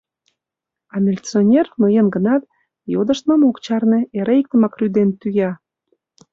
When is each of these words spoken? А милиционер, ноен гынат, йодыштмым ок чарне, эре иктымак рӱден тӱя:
А 0.93 0.95
милиционер, 1.05 1.65
ноен 1.79 2.07
гынат, 2.15 2.43
йодыштмым 2.93 3.41
ок 3.49 3.57
чарне, 3.65 3.99
эре 4.19 4.33
иктымак 4.41 4.73
рӱден 4.79 5.09
тӱя: 5.19 5.51